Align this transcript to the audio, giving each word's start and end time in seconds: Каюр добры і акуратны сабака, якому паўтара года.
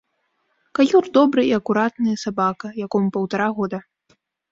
Каюр 0.77 1.05
добры 1.17 1.43
і 1.49 1.51
акуратны 1.59 2.13
сабака, 2.21 2.67
якому 2.85 3.07
паўтара 3.19 3.47
года. 3.59 3.83